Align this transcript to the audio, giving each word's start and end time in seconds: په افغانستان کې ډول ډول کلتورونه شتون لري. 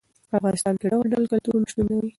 په 0.29 0.35
افغانستان 0.39 0.73
کې 0.79 0.87
ډول 0.93 1.05
ډول 1.13 1.25
کلتورونه 1.31 1.65
شتون 1.71 1.85
لري. 1.89 2.09